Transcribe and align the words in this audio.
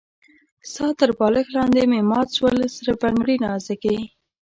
ستا 0.71 0.87
تر 0.99 1.09
بالښت 1.17 1.51
لاندې 1.57 1.81
مي 1.91 2.01
مات 2.09 2.27
سول 2.37 2.57
سره 2.77 2.93
بنګړي 3.01 3.35
نازکي 3.45 3.97